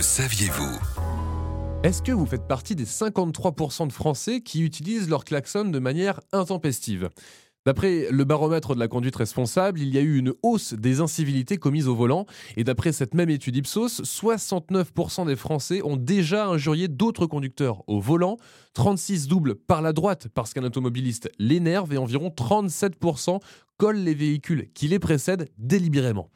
Le 0.00 0.04
saviez-vous 0.04 0.78
Est-ce 1.82 2.00
que 2.00 2.10
vous 2.10 2.24
faites 2.24 2.48
partie 2.48 2.74
des 2.74 2.86
53% 2.86 3.86
de 3.86 3.92
Français 3.92 4.40
qui 4.40 4.62
utilisent 4.62 5.10
leur 5.10 5.26
klaxon 5.26 5.66
de 5.66 5.78
manière 5.78 6.20
intempestive? 6.32 7.10
D'après 7.66 8.06
le 8.10 8.24
baromètre 8.24 8.74
de 8.74 8.80
la 8.80 8.88
conduite 8.88 9.16
responsable, 9.16 9.78
il 9.78 9.94
y 9.94 9.98
a 9.98 10.00
eu 10.00 10.16
une 10.16 10.32
hausse 10.42 10.72
des 10.72 11.02
incivilités 11.02 11.58
commises 11.58 11.86
au 11.86 11.94
volant. 11.94 12.24
Et 12.56 12.64
d'après 12.64 12.92
cette 12.92 13.12
même 13.12 13.28
étude 13.28 13.56
Ipsos, 13.56 14.00
69% 14.00 15.26
des 15.26 15.36
Français 15.36 15.82
ont 15.84 15.96
déjà 15.96 16.46
injurié 16.46 16.88
d'autres 16.88 17.26
conducteurs 17.26 17.86
au 17.86 18.00
volant. 18.00 18.38
36 18.72 19.28
doubles 19.28 19.54
par 19.54 19.82
la 19.82 19.92
droite 19.92 20.28
parce 20.32 20.54
qu'un 20.54 20.64
automobiliste 20.64 21.30
l'énerve 21.38 21.92
et 21.92 21.98
environ 21.98 22.28
37% 22.34 23.38
collent 23.76 23.96
les 23.96 24.14
véhicules 24.14 24.70
qui 24.72 24.88
les 24.88 24.98
précèdent 24.98 25.50
délibérément. 25.58 26.30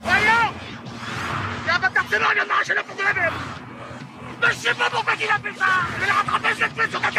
Demande 2.15 2.35
le 2.37 2.47
marché 2.47 2.73
de 2.75 2.81
pour 2.81 2.95
de 2.95 3.03
la 3.03 3.13
même 3.13 3.33
Mais 4.41 4.47
je 4.51 4.55
sais 4.55 4.75
pas 4.75 4.89
pourquoi 4.89 5.15
il 5.19 5.25
a 5.25 5.35
fait 5.35 5.59
ça 5.59 5.67
Je 5.97 6.01
vais 6.01 6.07
le 6.07 6.13
rattraper, 6.13 6.49
je 6.51 6.61
vais 6.61 6.67
le 6.67 6.73
tuer 6.75 6.91
sur 6.91 7.01
ta 7.01 7.11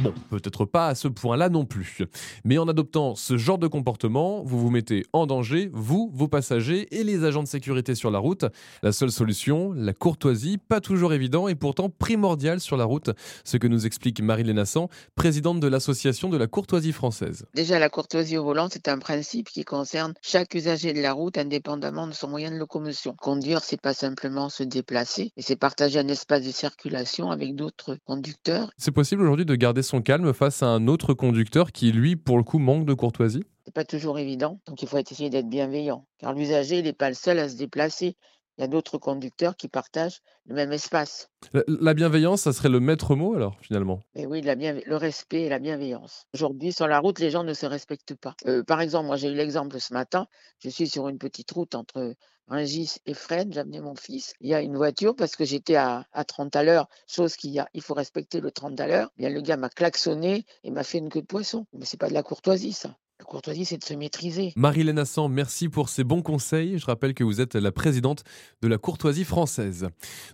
Bon, 0.00 0.12
peut-être 0.30 0.64
pas 0.64 0.88
à 0.88 0.94
ce 0.94 1.08
point-là 1.08 1.48
non 1.48 1.64
plus. 1.64 2.02
Mais 2.44 2.58
en 2.58 2.68
adoptant 2.68 3.14
ce 3.14 3.36
genre 3.36 3.58
de 3.58 3.66
comportement, 3.66 4.42
vous 4.44 4.58
vous 4.58 4.70
mettez 4.70 5.04
en 5.12 5.26
danger, 5.26 5.70
vous, 5.72 6.10
vos 6.12 6.28
passagers 6.28 6.88
et 6.90 7.04
les 7.04 7.24
agents 7.24 7.42
de 7.42 7.48
sécurité 7.48 7.94
sur 7.94 8.10
la 8.10 8.18
route. 8.18 8.44
La 8.82 8.92
seule 8.92 9.10
solution, 9.10 9.72
la 9.72 9.92
courtoisie, 9.92 10.58
pas 10.58 10.80
toujours 10.80 11.12
évident 11.12 11.48
et 11.48 11.54
pourtant 11.54 11.88
primordial 11.90 12.60
sur 12.60 12.76
la 12.76 12.84
route, 12.84 13.10
ce 13.44 13.56
que 13.56 13.66
nous 13.66 13.86
explique 13.86 14.20
Marie-Léna 14.20 14.62
Nassan, 14.62 14.88
présidente 15.14 15.60
de 15.60 15.68
l'association 15.68 16.28
de 16.28 16.36
la 16.36 16.46
courtoisie 16.46 16.92
française. 16.92 17.46
Déjà, 17.54 17.78
la 17.78 17.88
courtoisie 17.88 18.38
au 18.38 18.44
volant, 18.44 18.68
c'est 18.70 18.88
un 18.88 18.98
principe 18.98 19.48
qui 19.48 19.64
concerne 19.64 20.14
chaque 20.22 20.54
usager 20.54 20.92
de 20.92 21.00
la 21.00 21.12
route 21.12 21.38
indépendamment 21.38 22.06
de 22.06 22.12
son 22.12 22.28
moyen 22.28 22.50
de 22.50 22.56
locomotion. 22.56 23.14
Conduire, 23.20 23.62
c'est 23.62 23.80
pas 23.80 23.94
simplement 23.94 24.48
se 24.48 24.62
déplacer, 24.62 25.32
et 25.36 25.42
c'est 25.42 25.56
partager 25.56 25.98
un 25.98 26.08
espace 26.08 26.44
de 26.44 26.50
circulation 26.50 27.30
avec 27.30 27.54
d'autres 27.54 27.98
conducteurs. 28.06 28.70
C'est 28.76 28.92
possible 28.92 29.23
aujourd'hui 29.24 29.46
de 29.46 29.54
garder 29.56 29.82
son 29.82 30.02
calme 30.02 30.32
face 30.32 30.62
à 30.62 30.66
un 30.66 30.86
autre 30.86 31.14
conducteur 31.14 31.72
qui, 31.72 31.90
lui, 31.92 32.16
pour 32.16 32.36
le 32.36 32.44
coup, 32.44 32.58
manque 32.58 32.86
de 32.86 32.94
courtoisie? 32.94 33.42
C'est 33.64 33.74
pas 33.74 33.84
toujours 33.84 34.18
évident, 34.18 34.60
donc 34.66 34.82
il 34.82 34.88
faut 34.88 34.98
essayer 34.98 35.30
d'être 35.30 35.48
bienveillant, 35.48 36.06
car 36.18 36.34
l'usager 36.34 36.82
n'est 36.82 36.92
pas 36.92 37.08
le 37.08 37.14
seul 37.14 37.38
à 37.38 37.48
se 37.48 37.56
déplacer. 37.56 38.16
Il 38.56 38.60
y 38.60 38.64
a 38.64 38.68
d'autres 38.68 38.98
conducteurs 38.98 39.56
qui 39.56 39.68
partagent 39.68 40.20
le 40.46 40.54
même 40.54 40.72
espace. 40.72 41.30
La, 41.66 41.94
bienveillance, 41.94 42.42
ça 42.42 42.52
serait 42.52 42.68
le 42.68 42.80
maître 42.80 43.16
mot 43.16 43.34
alors, 43.34 43.58
finalement? 43.60 44.00
Et 44.14 44.26
oui, 44.26 44.42
la 44.42 44.54
le 44.54 44.96
respect 44.96 45.42
et 45.42 45.48
la 45.48 45.58
bienveillance. 45.58 46.26
Aujourd'hui, 46.34 46.72
sur 46.72 46.86
la 46.86 47.00
route, 47.00 47.18
les 47.18 47.30
gens 47.30 47.44
ne 47.44 47.54
se 47.54 47.66
respectent 47.66 48.14
pas. 48.14 48.34
Euh, 48.46 48.62
par 48.62 48.80
exemple, 48.80 49.06
moi 49.06 49.16
j'ai 49.16 49.28
eu 49.28 49.34
l'exemple 49.34 49.80
ce 49.80 49.92
matin, 49.92 50.26
je 50.60 50.68
suis 50.68 50.88
sur 50.88 51.08
une 51.08 51.18
petite 51.18 51.50
route 51.50 51.74
entre 51.74 52.14
Rungis 52.46 52.96
et 53.06 53.14
Fresnes, 53.14 53.52
j'ai 53.52 53.60
amené 53.60 53.80
mon 53.80 53.94
fils. 53.94 54.34
Il 54.40 54.48
y 54.48 54.54
a 54.54 54.60
une 54.60 54.76
voiture 54.76 55.16
parce 55.16 55.34
que 55.34 55.44
j'étais 55.44 55.76
à, 55.76 56.06
30 56.26 56.54
à 56.56 56.62
l'heure, 56.62 56.88
chose 57.06 57.36
qu'il 57.36 57.50
y 57.50 57.58
a, 57.58 57.68
il 57.72 57.80
faut 57.82 57.94
respecter 57.94 58.40
le 58.40 58.50
30 58.50 58.78
à 58.80 58.86
l'heure. 58.86 59.10
Bien, 59.16 59.30
le 59.30 59.40
gars 59.40 59.56
m'a 59.56 59.70
klaxonné 59.70 60.44
et 60.62 60.70
m'a 60.70 60.84
fait 60.84 60.98
une 60.98 61.08
queue 61.08 61.22
de 61.22 61.26
poisson. 61.26 61.66
Mais 61.72 61.86
c'est 61.86 61.96
pas 61.96 62.08
de 62.08 62.14
la 62.14 62.22
courtoisie, 62.22 62.72
ça. 62.72 62.96
La 63.34 63.38
courtoisie, 63.38 63.64
c'est 63.64 63.78
de 63.78 63.84
se 63.84 63.94
maîtriser. 63.94 64.52
Marie-Léna 64.54 65.00
Nassan, 65.00 65.28
merci 65.28 65.68
pour 65.68 65.88
ces 65.88 66.04
bons 66.04 66.22
conseils. 66.22 66.78
Je 66.78 66.86
rappelle 66.86 67.14
que 67.14 67.24
vous 67.24 67.40
êtes 67.40 67.56
la 67.56 67.72
présidente 67.72 68.22
de 68.62 68.68
la 68.68 68.78
courtoisie 68.78 69.24
française. 69.24 69.88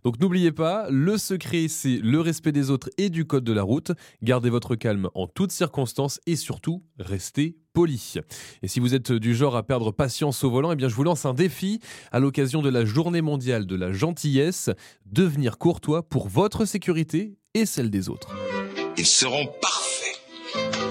Donc 0.05 0.21
n'oubliez 0.21 0.53
pas, 0.53 0.87
le 0.91 1.17
secret, 1.17 1.69
c'est 1.69 1.97
le 1.97 2.21
respect 2.21 2.53
des 2.53 2.71
autres 2.71 2.91
et 2.99 3.09
du 3.09 3.25
code 3.25 3.43
de 3.43 3.55
la 3.55 3.63
route. 3.63 3.93
Gardez 4.23 4.51
votre 4.51 4.75
calme 4.75 5.09
en 5.15 5.27
toutes 5.27 5.51
circonstances 5.51 6.21
et 6.27 6.37
surtout, 6.37 6.83
restez 6.99 7.57
poli. 7.73 8.17
Et 8.63 8.69
si 8.69 8.81
vous 8.81 8.95
êtes 8.95 9.13
du 9.13 9.35
genre 9.35 9.57
à 9.57 9.63
perdre 9.63 9.93
patience 9.93 10.45
au 10.45 10.51
volant, 10.51 10.71
eh 10.71 10.77
bien 10.77 10.91
je 10.91 10.95
vous 10.95 11.05
lance 11.05 11.25
un 11.25 11.33
défi 11.33 11.81
à 12.13 12.21
l'occasion 12.21 12.61
de 12.61 12.69
la 12.69 12.85
journée 12.85 13.23
mondiale 13.23 13.65
de 13.65 13.77
la 13.77 13.93
gentillesse, 13.93 14.69
devenir 15.07 15.57
courtois 15.57 16.03
pour 16.07 16.29
votre 16.29 16.67
sécurité 16.67 17.39
et 17.55 17.65
celle 17.65 17.89
des 17.89 18.11
autres. 18.11 18.37
Ils 18.99 19.07
seront 19.07 19.47
parfaits 19.63 20.91